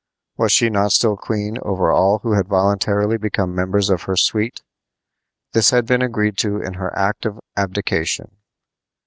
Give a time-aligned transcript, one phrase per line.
[0.35, 4.63] Was she not still queen over all who had voluntarily become members of her suite?
[5.53, 8.35] This had been agreed to in her act of abdication.